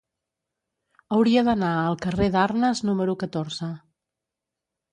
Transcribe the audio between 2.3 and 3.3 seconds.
d'Arnes número